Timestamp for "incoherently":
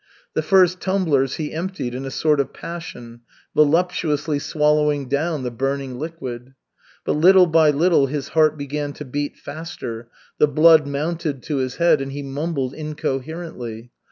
12.73-13.91